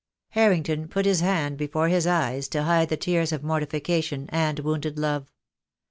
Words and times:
Harrington 0.29 0.87
put 0.87 1.05
his 1.05 1.19
hand 1.19 1.57
before 1.57 1.87
his 1.87 2.07
eyes 2.07 2.47
to 2.47 2.63
hide 2.63 2.89
the 2.89 2.97
tears 2.97 3.31
of 3.31 3.43
mortification 3.43 4.25
and 4.31 4.57
wounded 4.61 4.97
love. 4.97 5.29